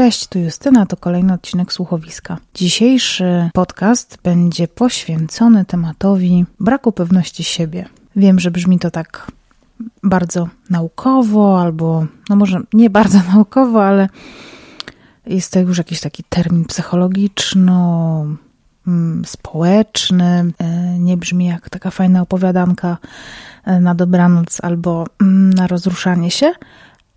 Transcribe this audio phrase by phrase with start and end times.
[0.00, 2.38] Cześć, tu Justyna, to kolejny odcinek Słuchowiska.
[2.54, 7.88] Dzisiejszy podcast będzie poświęcony tematowi braku pewności siebie.
[8.16, 9.32] Wiem, że brzmi to tak
[10.02, 14.08] bardzo naukowo, albo no może nie bardzo naukowo, ale
[15.26, 17.72] jest to już jakiś taki termin psychologiczny,
[18.86, 20.52] mm, społeczny.
[20.58, 22.98] E, nie brzmi jak taka fajna opowiadanka
[23.64, 26.52] e, na dobranoc albo mm, na rozruszanie się,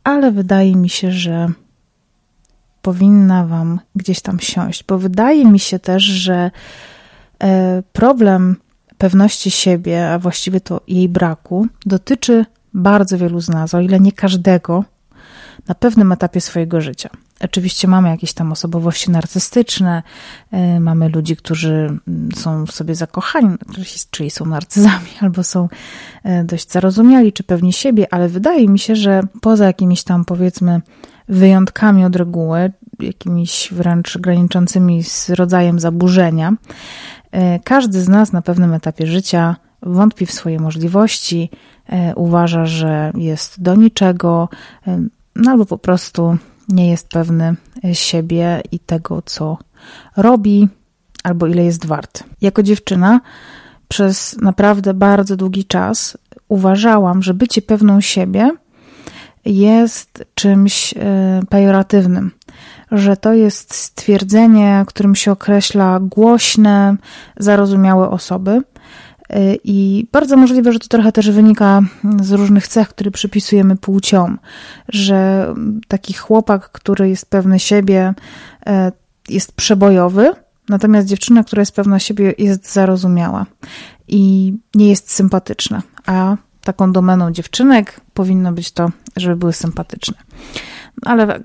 [0.03, 1.49] ale wydaje mi się, że
[2.83, 6.51] powinna Wam gdzieś tam siąść, bo wydaje mi się też, że
[7.43, 8.55] e, problem
[8.97, 14.11] pewności siebie, a właściwie to jej braku, dotyczy bardzo wielu z nas, o ile nie
[14.11, 14.83] każdego,
[15.67, 17.09] na pewnym etapie swojego życia.
[17.43, 20.03] Oczywiście mamy jakieś tam osobowości narcystyczne,
[20.51, 21.71] e, mamy ludzi, którzy
[22.07, 23.55] mm, są w sobie zakochani,
[24.11, 25.69] czyli są narcyzami, albo są
[26.23, 30.81] e, dość zarozumiali, czy pewni siebie, ale wydaje mi się, że poza jakimiś tam powiedzmy
[31.29, 36.53] wyjątkami od reguły, jakimiś wręcz graniczącymi z rodzajem zaburzenia,
[37.31, 41.49] e, każdy z nas na pewnym etapie życia wątpi w swoje możliwości,
[42.15, 44.49] uważa, że jest do niczego,
[45.35, 46.37] no albo po prostu
[46.69, 47.55] nie jest pewny
[47.93, 49.57] siebie i tego, co
[50.17, 50.67] robi,
[51.23, 52.23] albo ile jest wart.
[52.41, 53.21] Jako dziewczyna
[53.87, 58.51] przez naprawdę bardzo długi czas uważałam, że bycie pewną siebie
[59.45, 62.31] jest czymś e, pejoratywnym,
[62.91, 66.95] że to jest stwierdzenie, którym się określa głośne,
[67.37, 68.61] zarozumiałe osoby
[69.63, 71.81] I bardzo możliwe, że to trochę też wynika
[72.21, 74.39] z różnych cech, które przypisujemy płciom,
[74.89, 75.47] że
[75.87, 78.13] taki chłopak, który jest pewny siebie,
[78.67, 78.71] y,
[79.29, 80.31] jest przebojowy,
[80.69, 83.45] natomiast dziewczyna, która jest pewna siebie, jest zarozumiała
[84.07, 85.81] i nie jest sympatyczna.
[86.05, 90.17] A taką domeną dziewczynek powinno być to, żeby były sympatyczne.
[91.05, 91.39] Ale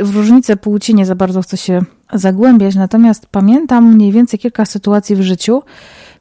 [0.00, 5.16] w różnice płci nie za bardzo chcę się zagłębiać, natomiast pamiętam mniej więcej kilka sytuacji
[5.16, 5.62] w życiu,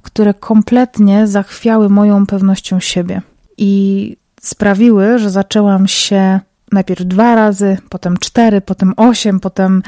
[0.01, 3.21] które kompletnie zachwiały moją pewnością siebie
[3.57, 6.39] i sprawiły, że zaczęłam się
[6.71, 9.83] najpierw dwa razy, potem cztery, potem osiem, potem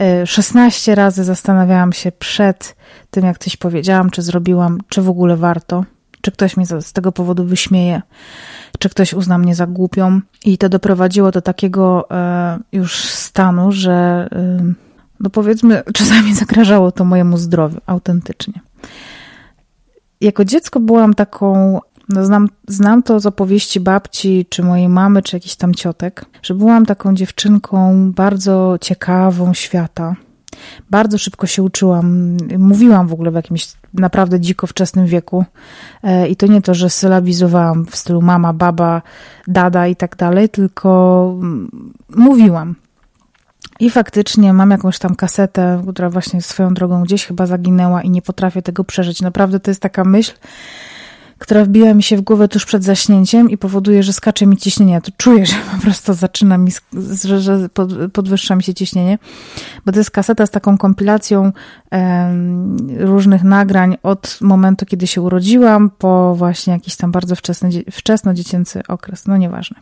[0.00, 2.76] e, szesnaście razy zastanawiałam się przed
[3.10, 5.84] tym, jak coś powiedziałam, czy zrobiłam, czy w ogóle warto,
[6.20, 8.02] czy ktoś mnie z tego powodu wyśmieje,
[8.78, 10.20] czy ktoś uzna mnie za głupią.
[10.44, 14.72] I to doprowadziło do takiego e, już stanu, że e,
[15.20, 18.60] no powiedzmy, czasami zagrażało to mojemu zdrowiu autentycznie
[20.20, 25.36] jako dziecko byłam taką, no znam, znam to z opowieści babci, czy mojej mamy, czy
[25.36, 30.16] jakichś tam ciotek, że byłam taką dziewczynką bardzo ciekawą świata.
[30.90, 32.36] Bardzo szybko się uczyłam.
[32.58, 35.44] Mówiłam w ogóle w jakimś naprawdę dziko wczesnym wieku.
[36.02, 39.02] E, I to nie to, że sylabizowałam w stylu mama, baba,
[39.46, 41.70] dada i tak dalej, tylko mm,
[42.16, 42.74] mówiłam.
[43.80, 48.22] I faktycznie mam jakąś tam kasetę, która właśnie swoją drogą gdzieś chyba zaginęła i nie
[48.22, 49.22] potrafię tego przeżyć.
[49.22, 50.32] Naprawdę to jest taka myśl,
[51.40, 55.00] która wbiła mi się w głowę tuż przed zaśnięciem i powoduje, że skacze mi ciśnienie.
[55.00, 56.72] to czuję, że po prostu zaczyna mi,
[57.38, 57.68] że,
[58.12, 59.18] podwyższa mi się ciśnienie,
[59.86, 61.52] bo to jest kaseta z taką kompilacją
[62.98, 69.26] różnych nagrań od momentu, kiedy się urodziłam, po właśnie jakiś tam bardzo wczesny, wczesno-dziecięcy okres,
[69.26, 69.76] no nieważne.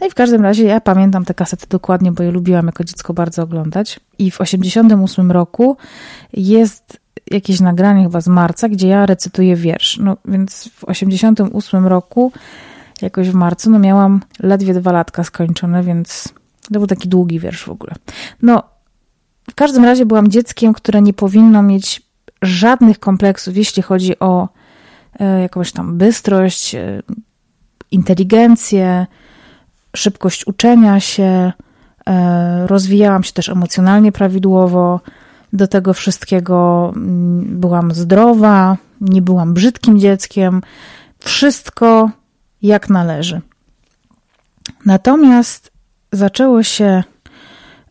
[0.00, 3.14] No i w każdym razie ja pamiętam te kasety dokładnie, bo je lubiłam jako dziecko
[3.14, 4.00] bardzo oglądać.
[4.18, 5.76] I w 88 roku
[6.32, 9.98] jest jakieś nagranie chyba z marca, gdzie ja recytuję wiersz.
[9.98, 12.32] No więc w 88 roku,
[13.02, 16.34] jakoś w marcu, no miałam ledwie dwa latka skończone, więc
[16.72, 17.92] to był taki długi wiersz w ogóle.
[18.42, 18.62] No,
[19.50, 22.02] w każdym razie byłam dzieckiem, które nie powinno mieć
[22.42, 24.48] żadnych kompleksów, jeśli chodzi o
[25.20, 27.02] e, jakąś tam bystrość, e,
[27.90, 29.06] inteligencję,
[29.96, 31.52] szybkość uczenia się,
[32.06, 35.00] e, rozwijałam się też emocjonalnie prawidłowo.
[35.54, 40.60] Do tego wszystkiego mm, byłam zdrowa, nie byłam brzydkim dzieckiem.
[41.18, 42.10] Wszystko
[42.62, 43.40] jak należy.
[44.86, 45.72] Natomiast
[46.12, 47.02] zaczęło się,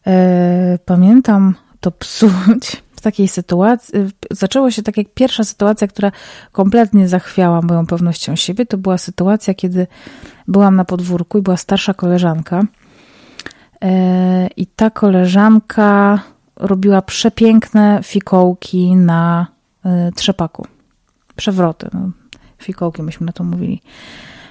[0.07, 3.93] e, pamiętam, to psuć w takiej sytuacji.
[4.31, 6.11] Zaczęło się tak jak pierwsza sytuacja, która
[6.51, 8.65] kompletnie zachwiała moją pewnością siebie.
[8.65, 9.87] To była sytuacja, kiedy
[10.47, 12.63] byłam na podwórku i była starsza koleżanka.
[13.81, 16.19] E, I ta koleżanka
[16.55, 19.47] robiła przepiękne fikołki na
[19.85, 20.67] e, trzepaku.
[21.35, 21.89] Przewroty.
[21.93, 22.09] No,
[22.61, 23.81] fikołki myśmy na to mówili.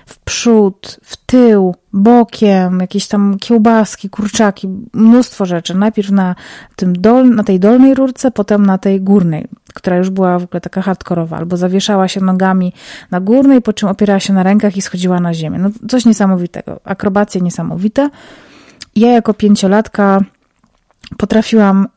[0.06, 5.75] W przód, w tył, bokiem, jakieś tam kiełbaski, kurczaki, mnóstwo rzeczy.
[5.75, 6.34] Najpierw na,
[6.76, 10.60] tym dol, na tej dolnej rurce, potem na tej górnej, która już była w ogóle
[10.60, 12.72] taka hardkorowa, albo zawieszała się nogami
[13.10, 15.58] na górnej, po czym opierała się na rękach i schodziła na ziemię.
[15.58, 16.81] No coś niesamowitego.
[16.84, 18.10] Akrobacje niesamowite.
[18.96, 20.20] Ja jako pięciolatka
[21.19, 21.88] potrafiłam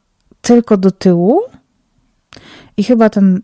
[0.42, 1.42] tylko do tyłu
[2.78, 3.42] i chyba ten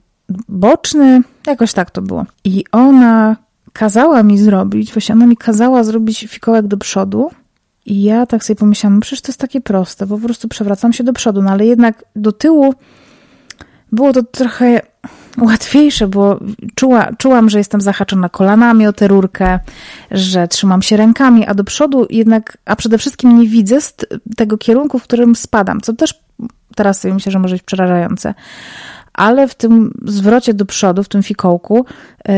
[0.49, 2.25] boczny, jakoś tak to było.
[2.43, 3.35] I ona
[3.73, 7.31] kazała mi zrobić, właśnie ona mi kazała zrobić fikołek do przodu.
[7.85, 11.03] I ja tak sobie pomyślałam, no przecież to jest takie proste, po prostu przewracam się
[11.03, 12.73] do przodu, no ale jednak do tyłu
[13.91, 14.81] było to trochę
[15.37, 16.39] łatwiejsze, bo
[16.75, 19.59] czuła, czułam, że jestem zahaczona kolanami o tę rurkę,
[20.11, 23.77] że trzymam się rękami, a do przodu jednak, a przede wszystkim nie widzę
[24.37, 26.19] tego kierunku, w którym spadam, co też
[26.75, 28.33] teraz sobie myślę, że może być przerażające.
[29.13, 31.85] Ale w tym zwrocie do przodu, w tym fikołku,
[32.27, 32.33] yy,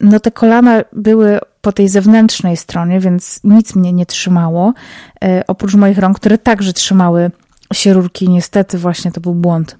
[0.00, 4.74] no te kolana były po tej zewnętrznej stronie, więc nic mnie nie trzymało,
[5.22, 7.30] yy, oprócz moich rąk, które także trzymały
[7.72, 8.28] się rurki.
[8.28, 9.76] Niestety właśnie to był błąd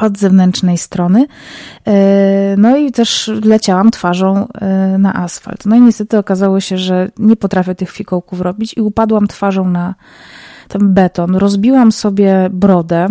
[0.00, 1.26] od zewnętrznej strony.
[1.86, 1.92] Yy,
[2.58, 4.48] no i też leciałam twarzą
[4.98, 5.66] na asfalt.
[5.66, 9.94] No i niestety okazało się, że nie potrafię tych fikołków robić i upadłam twarzą na
[10.68, 11.36] ten beton.
[11.36, 13.08] Rozbiłam sobie brodę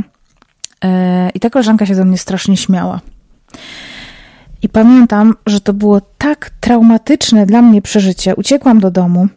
[1.33, 2.99] i ta koleżanka się ze mnie strasznie śmiała.
[4.61, 8.35] I pamiętam, że to było tak traumatyczne dla mnie przeżycie.
[8.35, 9.27] Uciekłam do domu.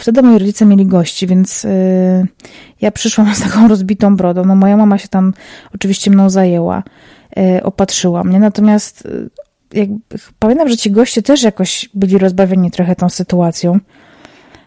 [0.00, 1.70] Wtedy moi rodzice mieli gości, więc yy,
[2.80, 4.44] ja przyszłam z taką rozbitą brodą.
[4.44, 5.34] No moja mama się tam
[5.74, 6.82] oczywiście mną zajęła,
[7.36, 8.40] yy, opatrzyła mnie.
[8.40, 9.30] Natomiast yy,
[9.72, 9.88] jak,
[10.38, 13.78] pamiętam, że ci goście też jakoś byli rozbawieni trochę tą sytuacją.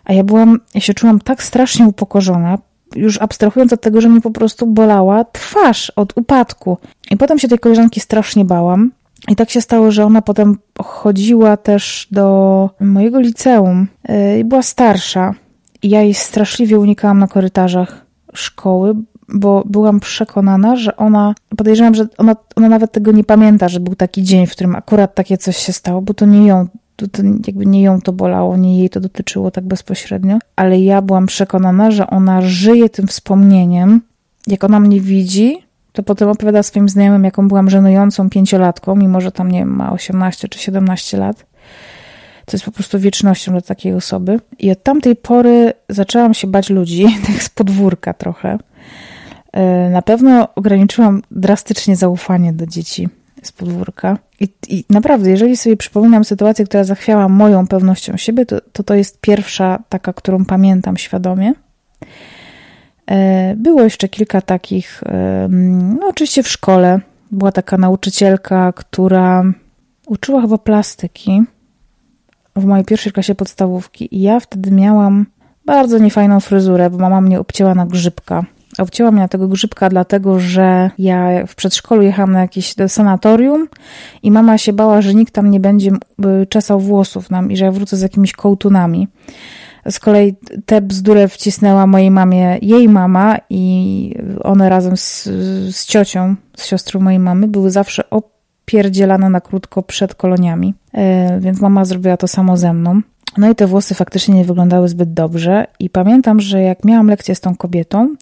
[0.06, 2.58] A ja byłam, ja się czułam tak strasznie upokorzona,
[2.96, 6.78] już abstrahując od tego, że mnie po prostu bolała twarz od upadku.
[7.12, 8.92] I potem się tej koleżanki strasznie bałam.
[9.28, 14.62] I tak się stało, że ona potem chodziła też do mojego liceum y, i była
[14.62, 15.34] starsza.
[15.82, 18.96] I ja jej straszliwie unikałam na korytarzach szkoły,
[19.30, 23.96] bo byłam przekonana, że ona, podejrzewam, że ona, ona nawet tego nie pamięta, że był
[23.96, 27.24] taki dzień, w którym akurat takie coś się stało, bo to nie ją, to, to
[27.48, 31.92] jakby nie ją to bolało, nie jej to dotyczyło tak bezpośrednio, ale ja byłam przekonana,
[31.92, 34.02] że ona żyje tym wspomnieniem,
[34.48, 35.67] jak ona mnie widzi,
[35.98, 39.92] to potem opowiada swoim znajomym, jaką byłam żenującą pięciolatką, mimo że tam, nie wiem, ma
[39.92, 41.46] 18 czy 17 lat.
[42.46, 44.40] To jest po prostu wiecznością dla takiej osoby.
[44.60, 48.58] I od tamtej pory zaczęłam się bać ludzi, tak z podwórka trochę.
[49.54, 53.10] E, na pewno ograniczyłam drastycznie zaufanie do dzieci
[53.44, 54.18] z podwórka.
[54.40, 58.96] I, I, naprawdę, jeżeli sobie przypominam sytuację, która zachwiała moją pewnością siebie, to, to to
[58.96, 61.54] jest pierwsza taka, którą pamiętam świadomie.
[63.12, 65.48] E, było jeszcze kilka takich, e,
[66.00, 67.00] no oczywiście w szkole
[67.32, 69.44] była taka nauczycielka, która
[70.08, 71.44] uczyła chyba plastyki
[72.56, 75.26] w mojej pierwszej klasie podstawówki i ja wtedy miałam
[75.66, 78.46] bardzo niefajną fryzurę, bo mama mnie obcięła na grzybka.
[78.78, 83.68] Obcięła mnie na tego grzybka dlatego, że ja w przedszkolu jechałam na jakieś sanatorium
[84.24, 85.92] i mama się bała, że nikt tam nie będzie
[86.50, 89.08] czesał włosów nam i że ja wrócę z jakimiś kołtunami.
[89.90, 90.36] Z kolei
[90.66, 95.24] tę bzdurę wcisnęła mojej mamie jej mama i one razem z,
[95.76, 100.74] z ciocią, z siostrą mojej mamy, były zawsze opierdzielane na krótko przed koloniami.
[100.94, 103.02] E, więc mama zrobiła to samo ze mną.
[103.38, 107.36] No i te włosy faktycznie nie wyglądały zbyt dobrze i pamiętam, że jak miałam lekcję
[107.36, 108.16] z tą kobietą,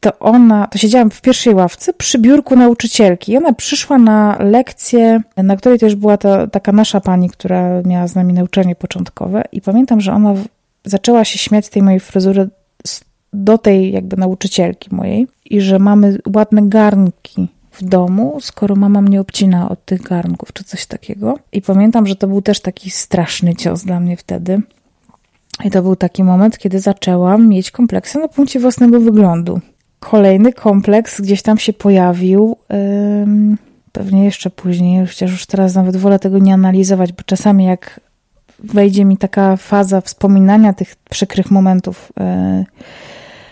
[0.00, 5.22] to ona, to siedziałam w pierwszej ławce przy biurku nauczycielki i ona przyszła na lekcję,
[5.36, 9.60] na której też była ta, taka nasza pani, która miała z nami nauczanie początkowe i
[9.60, 10.34] pamiętam, że ona
[10.84, 12.48] zaczęła się śmiać tej mojej fryzury
[13.32, 19.20] do tej jakby nauczycielki mojej i że mamy ładne garnki w domu, skoro mama mnie
[19.20, 21.38] obcina od tych garnków, czy coś takiego.
[21.52, 24.62] I pamiętam, że to był też taki straszny cios dla mnie wtedy.
[25.64, 29.60] I to był taki moment, kiedy zaczęłam mieć kompleksy na punkcie własnego wyglądu.
[30.00, 32.56] Kolejny kompleks gdzieś tam się pojawił,
[33.92, 38.00] pewnie jeszcze później, chociaż już teraz nawet wolę tego nie analizować, bo czasami jak
[38.58, 42.64] wejdzie mi taka faza wspominania tych przykrych momentów, e,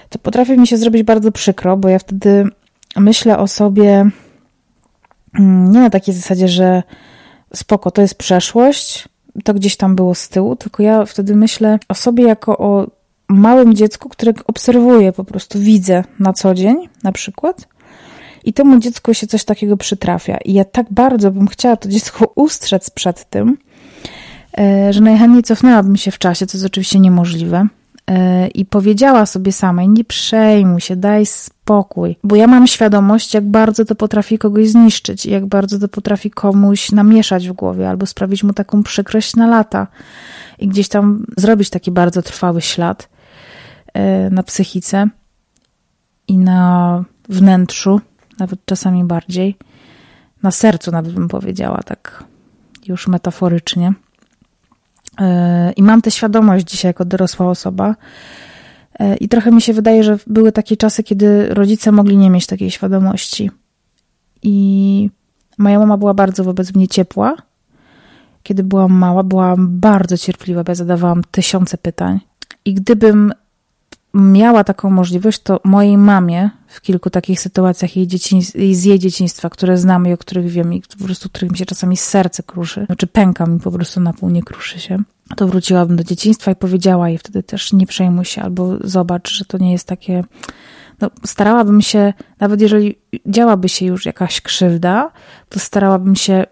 [0.08, 2.44] to potrafi mi się zrobić bardzo przykro, bo ja wtedy
[2.96, 4.10] myślę o sobie
[5.38, 6.82] mm, nie na takiej zasadzie, że
[7.54, 9.08] spoko, to jest przeszłość,
[9.44, 12.86] to gdzieś tam było z tyłu, tylko ja wtedy myślę o sobie jako o
[13.28, 17.68] małym dziecku, którego obserwuję, po prostu widzę na co dzień, na przykład.
[18.44, 20.38] I temu dziecku się coś takiego przytrafia.
[20.44, 23.58] I ja tak bardzo bym chciała to dziecko ustrzec przed tym,
[24.90, 27.68] że najchętniej cofnęłabym się w czasie, co jest oczywiście niemożliwe.
[28.10, 33.44] E, I powiedziała sobie samej, nie przejmuj się, daj spokój, bo ja mam świadomość, jak
[33.44, 38.44] bardzo to potrafi kogoś zniszczyć, jak bardzo to potrafi komuś namieszać w głowie, albo sprawić
[38.44, 39.86] mu taką przykrość na lata
[40.58, 43.08] i gdzieś tam zrobić taki bardzo trwały ślad
[43.94, 45.08] e, na psychice
[46.28, 48.00] i na wnętrzu,
[48.38, 49.56] nawet czasami bardziej,
[50.42, 52.24] na sercu nawet bym powiedziała, tak
[52.86, 53.92] już metaforycznie.
[55.18, 57.94] E, I mam tę świadomość dzisiaj jako dorosła osoba,
[59.00, 62.46] E, I trochę mi się wydaje, że były takie czasy, kiedy rodzice mogli nie mieć
[62.46, 63.50] takiej świadomości.
[64.42, 65.10] I
[65.58, 67.36] moja mama była bardzo wobec mnie ciepła.
[68.42, 72.20] Kiedy byłam mała, byłam bardzo cierpliwa, bo ja zadawałam tysiące pytań.
[72.64, 73.32] I gdybym
[74.14, 78.08] miała taką możliwość, to mojej mamie w kilku takich sytuacjach jej
[78.74, 81.66] z jej dzieciństwa, które znam i o których wiem i po prostu których mi się
[81.66, 85.02] czasami serce kruszy, znaczy pęka mi po prostu na pół, nie kruszy się,
[85.36, 89.44] to wróciłabym do dzieciństwa i powiedziała jej wtedy też nie przejmuj się albo zobacz, że
[89.44, 90.24] to nie jest takie...
[91.00, 95.10] No, starałabym się, nawet jeżeli działaby się już jakaś krzywda,
[95.48, 96.44] to starałabym się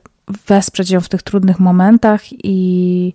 [0.46, 3.12] wesprzeć ją w tych trudnych momentach i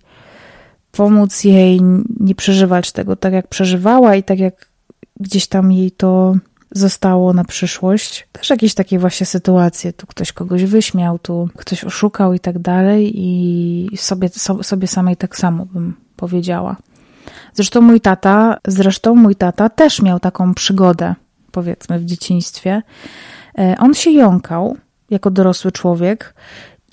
[0.92, 1.80] pomóc jej
[2.20, 4.68] nie przeżywać tego tak, jak przeżywała i tak, jak
[5.20, 6.36] gdzieś tam jej to
[6.74, 8.28] zostało na przyszłość.
[8.32, 13.12] Też jakieś takie właśnie sytuacje, tu ktoś kogoś wyśmiał, tu ktoś oszukał i tak dalej
[13.14, 14.28] i sobie,
[14.62, 16.76] sobie samej tak samo bym powiedziała.
[17.54, 21.14] Zresztą mój tata, zresztą mój tata też miał taką przygodę,
[21.52, 22.82] powiedzmy, w dzieciństwie.
[23.58, 24.76] E, on się jąkał
[25.10, 26.34] jako dorosły człowiek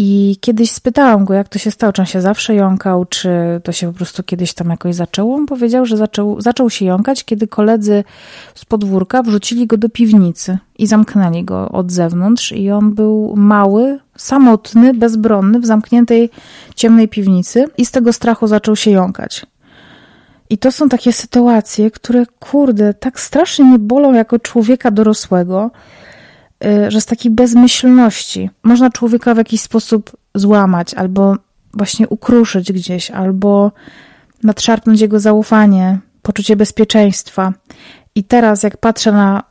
[0.03, 3.29] i kiedyś spytałam go, jak to się stało, czy on się zawsze jąkał, czy
[3.63, 5.35] to się po prostu kiedyś tam jakoś zaczęło.
[5.35, 8.03] On powiedział, że zaczął, zaczął się jąkać, kiedy koledzy
[8.55, 12.51] z podwórka wrzucili go do piwnicy i zamknęli go od zewnątrz.
[12.51, 16.29] I on był mały, samotny, bezbronny w zamkniętej,
[16.75, 19.45] ciemnej piwnicy i z tego strachu zaczął się jąkać.
[20.49, 25.71] I to są takie sytuacje, które, kurde, tak strasznie mnie bolą jako człowieka dorosłego,
[26.87, 31.35] że z takiej bezmyślności można człowieka w jakiś sposób złamać, albo
[31.73, 33.71] właśnie ukruszyć gdzieś, albo
[34.43, 37.53] nadszarpnąć jego zaufanie, poczucie bezpieczeństwa.
[38.15, 39.43] I teraz, jak patrzę na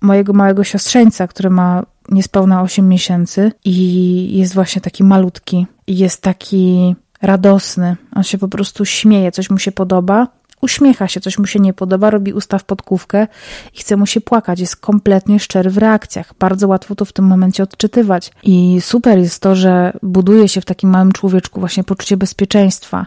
[0.00, 6.22] mojego małego siostrzeńca, który ma niespełna 8 miesięcy i jest właśnie taki malutki, i jest
[6.22, 10.28] taki radosny, on się po prostu śmieje, coś mu się podoba,
[10.60, 13.26] uśmiecha się, coś mu się nie podoba, robi usta w podkówkę
[13.74, 14.60] i chce mu się płakać.
[14.60, 16.34] Jest kompletnie szczery w reakcjach.
[16.38, 18.32] Bardzo łatwo to w tym momencie odczytywać.
[18.42, 23.06] I super jest to, że buduje się w takim małym człowieczku właśnie poczucie bezpieczeństwa,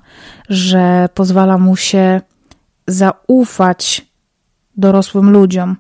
[0.50, 2.22] że pozwala mu się
[2.88, 4.06] zaufać
[4.78, 5.76] dorosłym ludziom,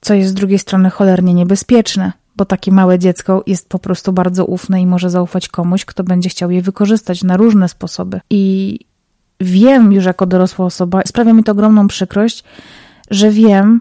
[0.00, 4.44] co jest z drugiej strony cholernie niebezpieczne bo takie małe dziecko jest po prostu bardzo
[4.46, 8.20] ufne i może zaufać komuś, kto będzie chciał je wykorzystać na różne sposoby.
[8.30, 8.78] I
[9.42, 12.44] wiem już jako dorosła osoba, sprawia mi to ogromną przykrość,
[13.10, 13.80] że wiem,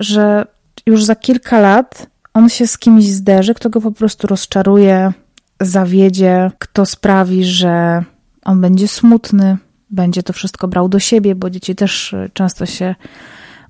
[0.00, 0.46] że
[0.86, 5.12] już za kilka lat on się z kimś zderzy, kto go po prostu rozczaruje,
[5.60, 8.04] zawiedzie, kto sprawi, że
[8.44, 9.56] on będzie smutny,
[9.90, 12.94] będzie to wszystko brał do siebie, bo dzieci też często się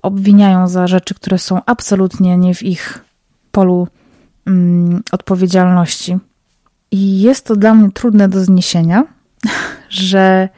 [0.01, 3.05] obwiniają za rzeczy, które są absolutnie nie w ich
[3.51, 3.87] polu
[4.47, 6.17] mm, odpowiedzialności.
[6.91, 9.03] I jest to dla mnie trudne do zniesienia,
[9.89, 10.49] że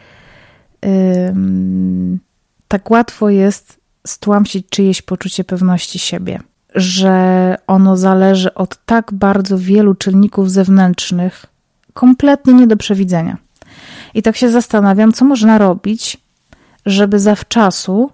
[2.67, 6.39] tak łatwo jest stłamsić czyjeś poczucie pewności siebie,
[6.75, 11.45] że ono zależy od tak bardzo wielu czynników zewnętrznych,
[11.93, 13.37] kompletnie nie do przewidzenia.
[14.13, 16.17] I tak się zastanawiam, co można robić,
[16.85, 18.11] żeby zawczasu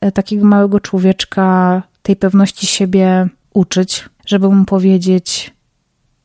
[0.00, 5.54] e, takiego małego człowieczka tej pewności siebie uczyć, żeby mu powiedzieć,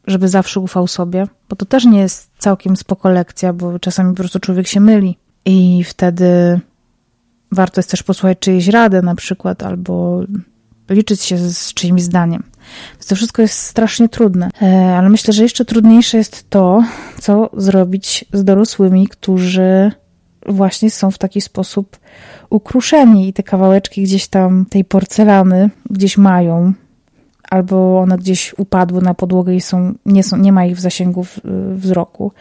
[0.07, 4.17] żeby zawsze ufał sobie, bo to też nie jest całkiem spoko lekcja, bo czasami po
[4.17, 5.17] prostu człowiek się myli
[5.49, 6.59] i wtedy
[7.51, 10.21] warto jest też posłuchać czyjejś rady na przykład, albo
[10.89, 12.43] liczyć się z czyimś zdaniem.
[12.93, 14.49] Więc to wszystko jest strasznie trudne.
[14.61, 16.83] E, ale myślę, że jeszcze trudniejsze jest to,
[17.21, 19.91] co zrobić z dorosłymi, którzy
[20.45, 21.97] właśnie są w taki sposób
[22.49, 26.73] ukruszeni i te kawałeczki gdzieś tam tej porcelany gdzieś mają,
[27.49, 31.25] albo one gdzieś upadły na podłogę i są, nie, są, nie ma ich w zasięgu
[31.75, 32.31] wzroku.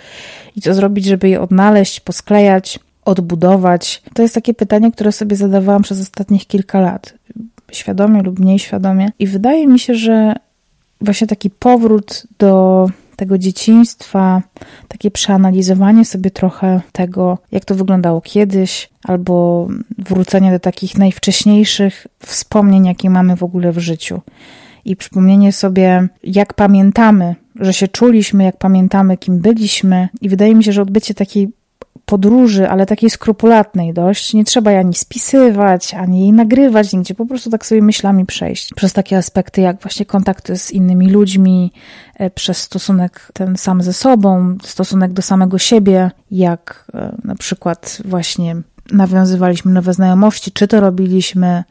[0.56, 4.02] I co zrobić, żeby je odnaleźć, posklejać, odbudować?
[4.14, 7.14] To jest takie pytanie, które sobie zadawałam przez ostatnich kilka lat,
[7.72, 9.12] świadomie lub mniej świadomie.
[9.18, 10.34] I wydaje mi się, że
[11.00, 12.86] właśnie taki powrót do
[13.16, 14.42] tego dzieciństwa,
[14.88, 22.86] takie przeanalizowanie sobie trochę tego, jak to wyglądało kiedyś, albo wrócenie do takich najwcześniejszych wspomnień,
[22.86, 24.20] jakie mamy w ogóle w życiu.
[24.84, 30.08] I przypomnienie sobie, jak pamiętamy, że się czuliśmy, jak pamiętamy, kim byliśmy.
[30.20, 31.48] I wydaje mi się, że odbycie takiej
[32.08, 34.34] podróży, ale takiej skrupulatnej dość.
[34.34, 38.74] Nie trzeba jej ani spisywać, ani jej nagrywać nigdzie, po prostu tak sobie myślami przejść.
[38.74, 41.72] Przez takie aspekty jak właśnie kontakty z innymi ludźmi,
[42.14, 48.02] e, przez stosunek ten sam ze sobą, stosunek do samego siebie, jak e, na przykład
[48.04, 48.56] właśnie
[48.92, 51.64] nawiązywaliśmy nowe znajomości, czy to robiliśmy,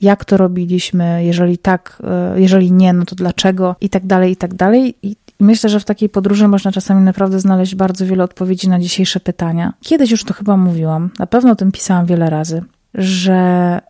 [0.00, 4.36] jak to robiliśmy, jeżeli tak, e, jeżeli nie, no to dlaczego i tak dalej, i
[4.36, 4.94] tak dalej.
[5.02, 9.20] I Myślę, że w takiej podróży można czasami naprawdę znaleźć bardzo wiele odpowiedzi na dzisiejsze
[9.20, 9.72] pytania.
[9.80, 12.62] Kiedyś już to chyba mówiłam, na pewno o tym pisałam wiele razy,
[12.94, 13.80] że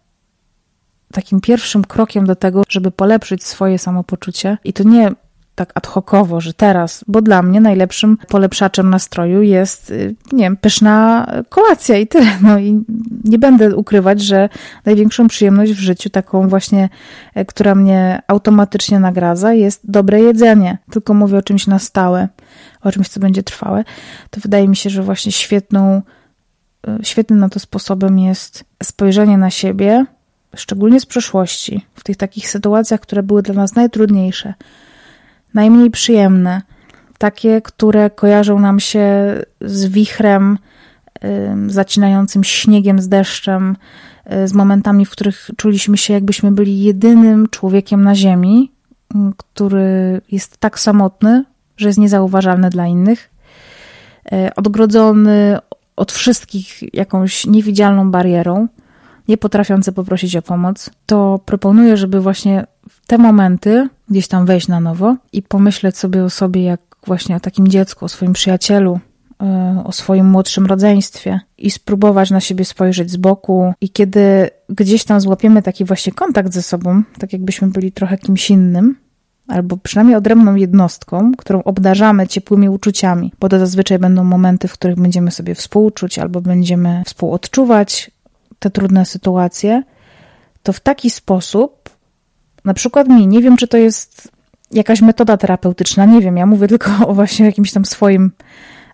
[1.13, 4.59] takim pierwszym krokiem do tego, żeby polepszyć swoje samopoczucie.
[4.65, 5.11] I to nie
[5.55, 10.57] tak ad hocowo, że teraz, bo dla mnie najlepszym polepszaczem nastroju jest, y, nie wiem,
[10.57, 12.27] pyszna kolacja i tyle.
[12.43, 12.85] No i
[13.25, 14.49] nie będę ukrywać, że
[14.85, 16.89] największą przyjemność w życiu, taką właśnie,
[17.35, 20.79] e, która mnie automatycznie nagradza, jest dobre jedzenie.
[20.91, 22.29] Tylko mówię o czymś na stałe,
[22.83, 23.85] o czymś, co będzie trwałe.
[24.31, 26.03] To wydaje mi się, że właśnie świetną,
[26.89, 30.05] e, świetnym na to sposobem jest spojrzenie na siebie,
[30.57, 34.55] szczególnie z przeszłości, w tych takich sytuacjach, które były dla nas najtrudniejsze
[35.55, 36.63] najmniej przyjemne,
[37.19, 39.09] takie, które kojarzą nam się
[39.61, 40.59] z wichrem,
[41.67, 43.77] zacinającym śniegiem z deszczem,
[44.33, 48.73] y, z momentami, w których czuliśmy się, jakbyśmy byli jedynym człowiekiem na Ziemi,
[49.37, 51.45] który jest tak samotny,
[51.77, 53.31] że jest niezauważalny dla innych,
[54.33, 55.59] y, odgrodzony
[55.97, 58.69] od wszystkich jakąś niewidzialną barierą,
[59.29, 64.69] nie potrafiący poprosić o pomoc, to proponuję, żeby właśnie w te momenty gdzieś tam wejść
[64.69, 69.01] na nowo i pomyśleć sobie o sobie jak właśnie o takim dziecku, o swoim przyjacielu,
[69.43, 73.73] e, o swoim młodszym rodzeństwie i spróbować na siebie spojrzeć z boku.
[73.81, 78.51] I kiedy gdzieś tam złapiemy taki właśnie kontakt ze sobą, tak jakbyśmy byli trochę kimś
[78.51, 78.97] innym,
[79.49, 84.97] albo przynajmniej odrębną jednostką, którą obdarzamy ciepłymi uczuciami, bo to zazwyczaj będą momenty, w których
[84.97, 88.11] będziemy sobie współczuć albo będziemy współodczuwać
[88.63, 89.83] te trudne sytuacje,
[90.63, 91.83] to w taki sposób
[92.65, 94.33] na przykład mi, nie wiem, czy to jest
[94.71, 98.33] jakaś metoda terapeutyczna, nie wiem, ja mówię tylko o właśnie jakimś tam swoim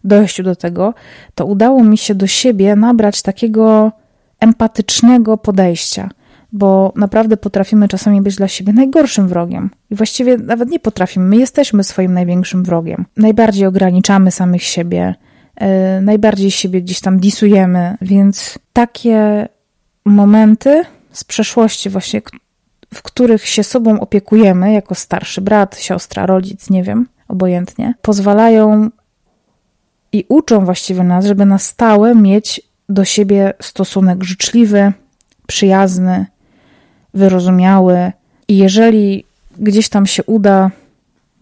[0.04, 0.94] dojściu do tego,
[1.34, 3.92] to udało mi się do siebie nabrać takiego
[4.40, 6.10] empatycznego podejścia,
[6.52, 9.70] bo naprawdę potrafimy czasami być dla siebie najgorszym wrogiem.
[9.90, 13.06] I właściwie nawet nie potrafimy, my jesteśmy swoim największym wrogiem.
[13.16, 15.14] Najbardziej ograniczamy samych siebie,
[15.60, 15.66] yy,
[16.02, 19.48] najbardziej siebie gdzieś tam disujemy, więc takie
[20.08, 22.22] momenty z przeszłości, właśnie
[22.94, 28.90] w których się sobą opiekujemy, jako starszy brat, siostra, rodzic, nie wiem, obojętnie, pozwalają
[30.12, 34.92] i uczą właściwie nas, żeby na stałe mieć do siebie stosunek życzliwy,
[35.46, 36.26] przyjazny,
[37.14, 38.12] wyrozumiały.
[38.48, 39.24] I jeżeli
[39.58, 40.70] gdzieś tam się uda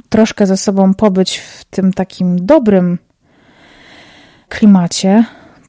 [0.08, 2.98] troszkę ze sobą pobyć w tym takim dobrym
[4.48, 5.24] klimacie,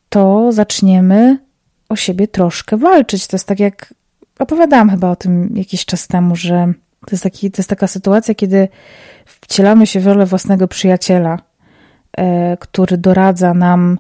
[0.10, 1.47] to zaczniemy
[1.90, 3.28] o siebie troszkę walczyć.
[3.28, 3.94] To jest tak jak
[4.40, 8.36] opowiadałam chyba o tym jakiś czas temu, że to jest, taki, to jest taka sytuacja,
[8.36, 8.68] kiedy
[9.26, 11.40] wcielamy się w rolę własnego przyjaciela,
[12.18, 14.00] e, który doradza nam,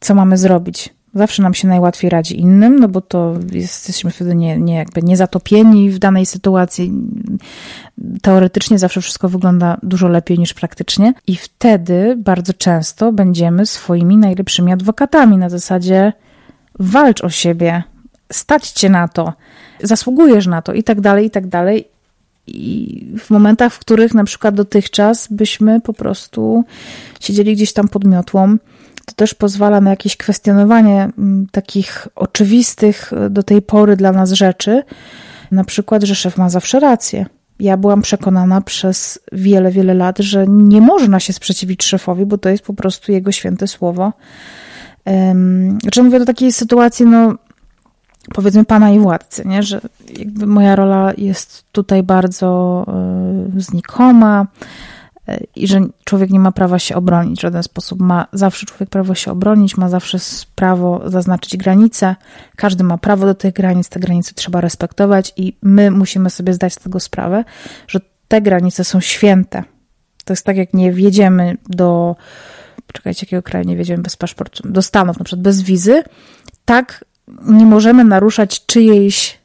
[0.00, 0.96] co mamy zrobić.
[1.14, 5.16] Zawsze nam się najłatwiej radzi innym, no bo to jesteśmy wtedy nie, nie, jakby nie
[5.16, 6.92] zatopieni w danej sytuacji.
[8.22, 14.72] Teoretycznie zawsze wszystko wygląda dużo lepiej niż praktycznie, i wtedy bardzo często będziemy swoimi najlepszymi
[14.72, 16.12] adwokatami na zasadzie
[16.78, 17.82] walcz o siebie,
[18.32, 19.32] stać cię na to,
[19.82, 21.88] zasługujesz na to i tak dalej, i tak dalej.
[22.46, 26.64] I w momentach, w których na przykład dotychczas byśmy po prostu
[27.20, 28.58] siedzieli gdzieś tam pod miotłą,
[29.06, 34.82] to też pozwala na jakieś kwestionowanie mm, takich oczywistych do tej pory dla nas rzeczy.
[35.50, 37.26] Na przykład, że szef ma zawsze rację.
[37.60, 42.48] Ja byłam przekonana przez wiele, wiele lat, że nie można się sprzeciwić szefowi, bo to
[42.48, 44.12] jest po prostu jego święte słowo.
[45.06, 47.34] Um, mówię do takiej sytuacji, no
[48.34, 49.62] powiedzmy pana i władcy, nie?
[49.62, 49.80] że
[50.18, 52.84] jakby moja rola jest tutaj bardzo
[53.56, 54.46] y, znikoma
[55.28, 58.00] y, i że człowiek nie ma prawa się obronić w żaden sposób.
[58.00, 60.18] Ma zawsze człowiek prawo się obronić, ma zawsze
[60.54, 62.16] prawo zaznaczyć granice.
[62.56, 66.72] Każdy ma prawo do tych granic, te granice trzeba respektować i my musimy sobie zdać
[66.72, 67.44] z tego sprawę,
[67.88, 69.62] że te granice są święte.
[70.24, 72.16] To jest tak, jak nie wjedziemy do,
[72.92, 76.02] czekajcie, jakiego kraju nie wjedziemy bez paszportu, do Stanów, na przykład bez wizy,
[76.64, 77.04] tak
[77.46, 79.38] nie możemy naruszać czyjejś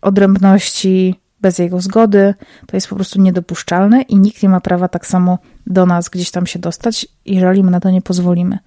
[0.00, 2.34] odrębności bez jego zgody.
[2.66, 6.30] To jest po prostu niedopuszczalne i nikt nie ma prawa tak samo do nas gdzieś
[6.30, 8.58] tam się dostać, jeżeli my na to nie pozwolimy.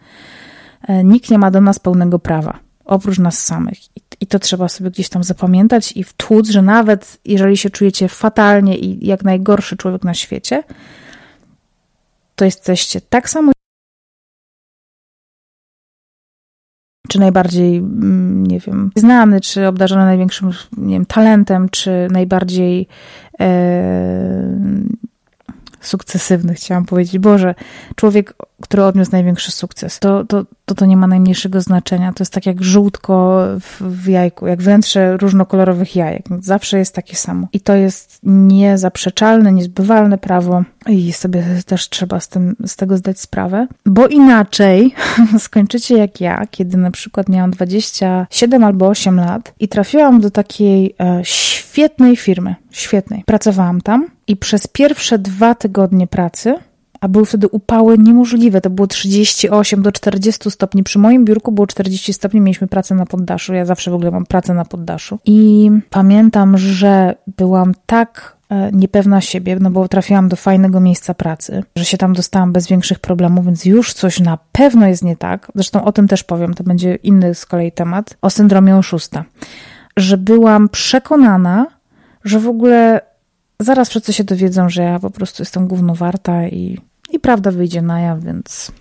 [0.87, 3.77] E, nikt nie ma do nas pełnego prawa, oprócz nas samych.
[4.21, 8.77] I to trzeba sobie gdzieś tam zapamiętać i wtłuc, że nawet jeżeli się czujecie fatalnie
[8.77, 10.63] i jak najgorszy człowiek na świecie,
[12.35, 13.51] to jesteście tak samo
[17.13, 22.87] czy najbardziej, mm, nie wiem, znany, czy obdarzony największym, nie wiem, talentem, czy najbardziej
[23.39, 24.59] e,
[25.87, 27.19] sukcesywny, chciałam powiedzieć.
[27.19, 27.55] Boże,
[27.95, 29.99] człowiek, który odniósł największy sukces.
[29.99, 32.13] To, to, to, to nie ma najmniejszego znaczenia.
[32.13, 36.25] To jest tak jak żółtko w, w jajku, jak wnętrze różnokolorowych jajek.
[36.41, 37.47] Zawsze jest takie samo.
[37.53, 43.19] I to jest niezaprzeczalne, niezbywalne prawo i sobie też trzeba z, tym, z tego zdać
[43.19, 44.95] sprawę, bo inaczej
[45.39, 50.95] skończycie jak ja, kiedy na przykład miałam 27 albo 8 lat i trafiłam do takiej
[50.99, 53.23] e, świetnej firmy, świetnej.
[53.25, 56.55] Pracowałam tam i przez pierwsze dwa tygodnie pracy
[57.03, 58.61] a były wtedy upały niemożliwe.
[58.61, 60.83] To było 38 do 40 stopni.
[60.83, 63.53] Przy moim biurku było 40 stopni, mieliśmy pracę na poddaszu.
[63.53, 65.19] Ja zawsze w ogóle mam pracę na poddaszu.
[65.25, 71.63] I pamiętam, że byłam tak e, niepewna siebie, no bo trafiłam do fajnego miejsca pracy,
[71.75, 75.51] że się tam dostałam bez większych problemów, więc już coś na pewno jest nie tak.
[75.55, 79.23] Zresztą o tym też powiem, to będzie inny z kolei temat, o syndromie oszusta.
[79.97, 81.67] Że byłam przekonana,
[82.23, 83.01] że w ogóle
[83.59, 86.81] zaraz wszyscy się dowiedzą, że ja po prostu jestem głównowarta i
[87.13, 88.71] i prawda wyjdzie na jaw, więc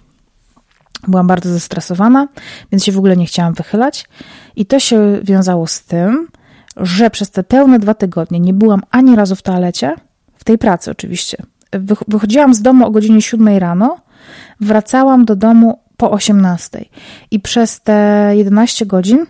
[1.08, 2.28] byłam bardzo zestresowana,
[2.72, 4.08] więc się w ogóle nie chciałam wychylać.
[4.56, 6.28] I to się wiązało z tym,
[6.76, 9.94] że przez te pełne dwa tygodnie nie byłam ani razu w toalecie,
[10.34, 11.42] w tej pracy oczywiście.
[12.08, 14.00] Wychodziłam z domu o godzinie 7 rano,
[14.60, 16.84] wracałam do domu po 18.
[17.30, 19.26] I przez te 11 godzin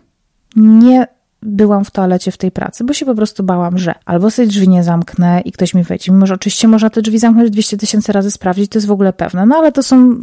[0.57, 1.07] nie
[1.43, 4.69] byłam w toalecie w tej pracy, bo się po prostu bałam, że albo sobie drzwi
[4.69, 6.13] nie zamknę i ktoś mi wejdzie.
[6.13, 9.13] Mimo, że oczywiście można te drzwi zamknąć 200 tysięcy razy sprawdzić, to jest w ogóle
[9.13, 9.47] pewne.
[9.47, 10.17] No ale to są,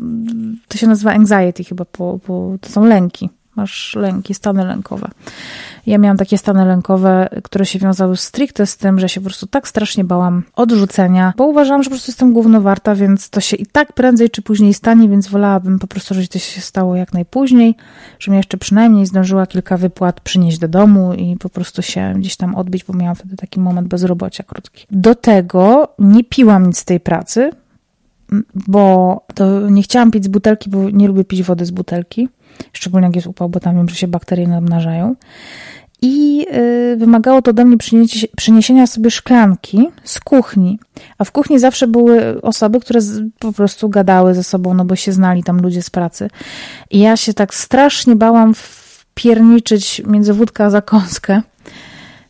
[0.68, 5.08] to się nazywa anxiety chyba, bo, bo to są lęki masz lęki, stany lękowe.
[5.86, 9.48] Ja miałam takie stany lękowe, które się wiązały stricte z tym, że się po prostu
[9.48, 13.65] tak strasznie bałam odrzucenia, bo uważałam, że po prostu jestem głównowarta, więc to się i
[13.65, 17.76] tak prędzej czy później stanie, więc wolałabym po prostu, żeby to się stało jak najpóźniej,
[18.19, 22.56] żebym jeszcze przynajmniej zdążyła kilka wypłat przynieść do domu i po prostu się gdzieś tam
[22.56, 24.86] odbić, bo miałam wtedy taki moment bezrobocia krótki.
[24.91, 27.52] Do tego nie piłam nic z tej pracy,
[28.67, 32.30] bo to nie chciałam pić z butelki, bo nie lubię pić wody z butelki
[32.74, 35.15] szczególnie jak jest upał, bo tam wiem, że się bakterie namnażają.
[36.02, 36.45] I
[36.93, 37.78] y, wymagało to ode mnie
[38.38, 40.80] przyniesienia sobie szklanki z kuchni.
[41.17, 43.00] A w kuchni zawsze były osoby, które
[43.39, 46.30] po prostu gadały ze sobą, no bo się znali tam ludzie z pracy.
[46.91, 51.41] I ja się tak strasznie bałam wpierniczyć między wódkę a zakąskę.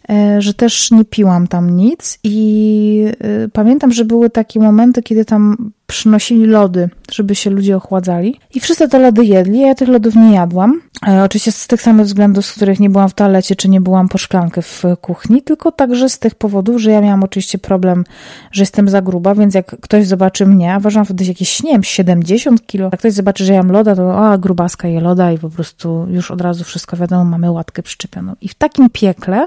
[0.10, 5.26] E, że też nie piłam tam nic i e, pamiętam, że były takie momenty, kiedy
[5.26, 10.16] tam przynosili lody, żeby się ludzie ochładzali i wszyscy te lody jedli, ja tych lodów
[10.16, 10.82] nie jadłam.
[11.08, 14.10] E, oczywiście z tych samych względów, z których nie byłam w toalecie, czy nie byłam
[14.10, 18.04] po szklankę w kuchni, tylko także z tych powodów, że ja miałam oczywiście problem,
[18.52, 21.84] że jestem za gruba, więc jak ktoś zobaczy mnie, a ważam wtedy jakieś, nie wiem,
[21.84, 25.38] 70 kilo, jak ktoś zobaczy, że ja mam loda, to a, grubaska je loda i
[25.38, 28.36] po prostu już od razu wszystko wiadomo, mamy łatkę przyczepioną.
[28.42, 29.46] I w takim piekle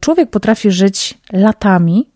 [0.00, 2.10] Człowiek potrafi żyć latami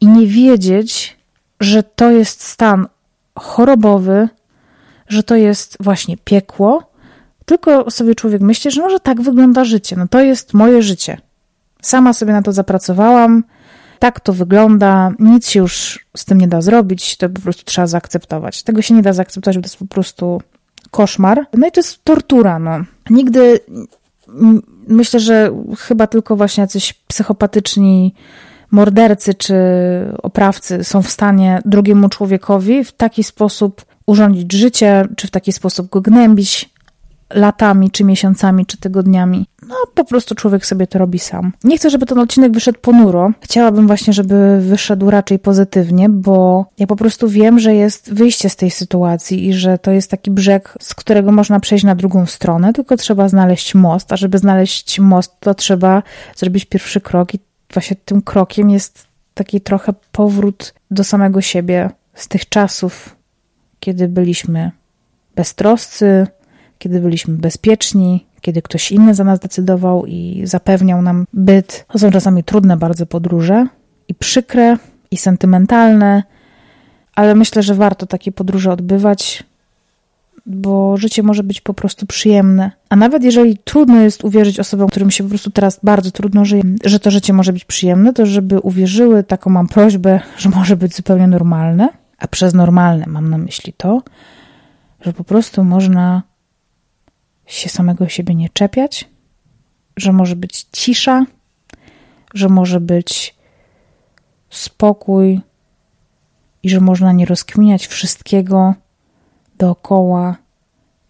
[0.00, 1.16] i nie wiedzieć,
[1.60, 2.86] że to jest stan
[3.34, 4.28] chorobowy,
[5.08, 6.90] że to jest właśnie piekło,
[7.44, 9.96] tylko sobie człowiek myśli, że może tak wygląda życie.
[9.96, 11.18] No to jest moje życie.
[11.82, 13.44] Sama sobie na to zapracowałam,
[13.98, 17.86] tak to wygląda, nic się już z tym nie da zrobić, to po prostu trzeba
[17.86, 18.62] zaakceptować.
[18.62, 20.42] Tego się nie da zaakceptować, bo to jest po prostu
[20.90, 21.46] koszmar.
[21.54, 22.78] No i to jest tortura, no.
[23.10, 23.60] Nigdy
[24.88, 28.14] myślę, że chyba tylko właśnie jacyś psychopatyczni
[28.70, 29.54] mordercy czy
[30.22, 35.90] oprawcy są w stanie drugiemu człowiekowi w taki sposób urządzić życie, czy w taki sposób
[35.90, 36.70] go gnębić,
[37.34, 39.46] latami, czy miesiącami, czy tygodniami.
[39.68, 41.52] No, po prostu człowiek sobie to robi sam.
[41.64, 43.30] Nie chcę, żeby ten odcinek wyszedł ponuro.
[43.40, 48.56] Chciałabym właśnie, żeby wyszedł raczej pozytywnie, bo ja po prostu wiem, że jest wyjście z
[48.56, 52.72] tej sytuacji i że to jest taki brzeg, z którego można przejść na drugą stronę,
[52.72, 56.02] tylko trzeba znaleźć most, a żeby znaleźć most, to trzeba
[56.36, 57.38] zrobić pierwszy krok i
[57.72, 63.16] właśnie tym krokiem jest taki trochę powrót do samego siebie z tych czasów,
[63.80, 64.70] kiedy byliśmy
[65.36, 66.26] beztroscy,
[66.78, 71.86] kiedy byliśmy bezpieczni, kiedy ktoś inny za nas decydował i zapewniał nam byt.
[71.92, 73.66] To są czasami trudne bardzo podróże
[74.08, 74.76] i przykre,
[75.10, 76.22] i sentymentalne,
[77.14, 79.44] ale myślę, że warto takie podróże odbywać,
[80.46, 82.72] bo życie może być po prostu przyjemne.
[82.88, 86.62] A nawet jeżeli trudno jest uwierzyć osobom, którym się po prostu teraz bardzo trudno żyje,
[86.84, 90.96] że to życie może być przyjemne, to żeby uwierzyły, taką mam prośbę, że może być
[90.96, 91.88] zupełnie normalne.
[92.18, 94.02] A przez normalne mam na myśli to,
[95.00, 96.22] że po prostu można
[97.48, 99.08] się samego siebie nie czepiać,
[99.96, 101.26] że może być cisza,
[102.34, 103.34] że może być
[104.50, 105.40] spokój
[106.62, 108.74] i że można nie rozkminiać wszystkiego
[109.58, 110.36] dookoła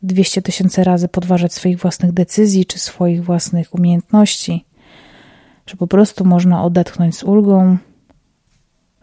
[0.03, 4.65] 200 tysięcy razy, podważać swoich własnych decyzji czy swoich własnych umiejętności,
[5.67, 7.79] że po prostu można odetchnąć z ulgą,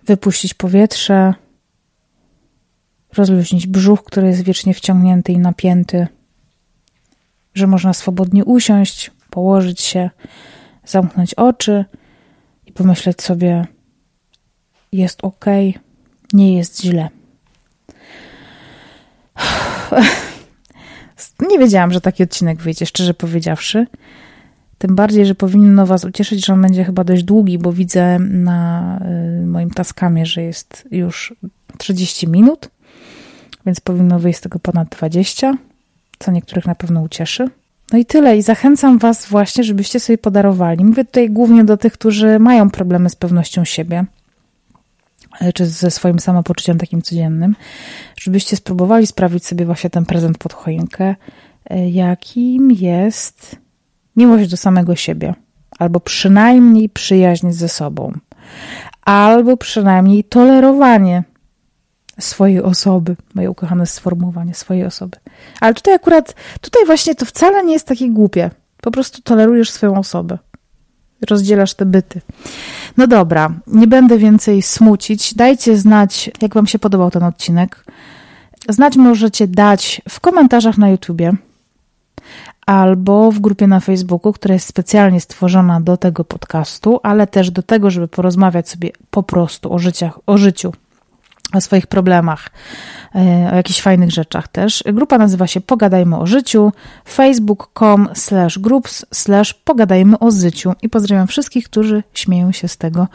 [0.05, 1.33] wypuścić powietrze,
[3.17, 6.07] rozluźnić brzuch, który jest wiecznie wciągnięty i napięty,
[7.55, 10.09] że można swobodnie usiąść, położyć się,
[10.85, 11.85] zamknąć oczy
[12.65, 13.67] i pomyśleć sobie:
[14.91, 15.45] jest ok,
[16.33, 17.09] nie jest źle.
[21.49, 23.87] Nie wiedziałam, że taki odcinek wyjdzie, szczerze powiedziawszy.
[24.77, 28.99] Tym bardziej, że powinno Was ucieszyć, że on będzie chyba dość długi, bo widzę na
[29.41, 31.33] y, moim taskamie, że jest już
[31.77, 32.69] 30 minut,
[33.65, 35.57] więc powinno wyjść z tego ponad 20,
[36.19, 37.49] co niektórych na pewno ucieszy.
[37.91, 38.37] No i tyle.
[38.37, 40.85] I zachęcam Was właśnie, żebyście sobie podarowali.
[40.85, 44.05] Mówię tutaj głównie do tych, którzy mają problemy z pewnością siebie,
[45.41, 47.55] e, czy ze swoim samopoczuciem takim codziennym,
[48.19, 51.15] żebyście spróbowali sprawić sobie właśnie ten prezent pod choinkę,
[51.69, 53.55] e, jakim jest
[54.15, 55.33] miłość do samego siebie,
[55.79, 58.13] albo przynajmniej przyjaźń ze sobą,
[59.05, 61.23] albo przynajmniej tolerowanie
[62.19, 65.17] swojej osoby, moje ukochane sformułowanie swojej osoby.
[65.61, 68.51] Ale tutaj akurat, tutaj właśnie to wcale nie jest takie głupie.
[68.81, 70.37] Po prostu tolerujesz swoją osobę.
[71.29, 72.21] Rozdzielasz te byty.
[72.97, 75.33] No dobra, nie będę więcej smucić.
[75.33, 77.85] Dajcie znać, jak Wam się podobał ten odcinek.
[78.69, 81.33] Znać możecie dać w komentarzach na YouTubie
[82.65, 87.63] albo w grupie na Facebooku, która jest specjalnie stworzona do tego podcastu, ale też do
[87.63, 90.73] tego, żeby porozmawiać sobie po prostu o, życiach, o życiu
[91.57, 92.49] o swoich problemach,
[93.15, 94.83] e, o jakichś fajnych rzeczach też.
[94.93, 96.71] Grupa nazywa się Pogadajmy o życiu,
[97.07, 103.07] facebook.com slash groups slash pogadajmy o życiu i pozdrawiam wszystkich, którzy śmieją się z tego,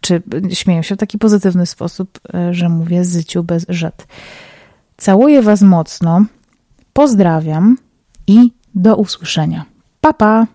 [0.00, 0.22] czy
[0.52, 4.06] śmieją się w taki pozytywny sposób, e, że mówię zyciu bez rzet.
[4.96, 6.24] Całuję Was mocno,
[6.92, 7.76] pozdrawiam
[8.26, 9.64] i do usłyszenia.
[10.00, 10.46] Pa, pa!